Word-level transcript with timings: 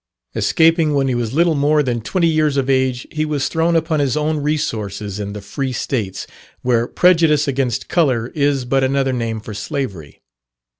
Escaping 0.33 0.95
when 0.95 1.07
he 1.07 1.13
was 1.13 1.35
little 1.35 1.53
more 1.53 1.83
than 1.83 2.01
twenty 2.01 2.25
years 2.25 2.57
of 2.57 2.71
age, 2.71 3.05
he 3.11 3.23
was 3.23 3.47
thrown 3.47 3.75
upon 3.75 3.99
his 3.99 4.17
own 4.17 4.37
resources 4.37 5.19
in 5.19 5.33
the 5.33 5.41
free 5.43 5.71
states, 5.71 6.25
where 6.63 6.87
prejudice 6.87 7.47
against 7.47 7.87
colour 7.87 8.31
is 8.33 8.65
but 8.65 8.83
another 8.83 9.13
name 9.13 9.39
for 9.39 9.53
slavery. 9.53 10.19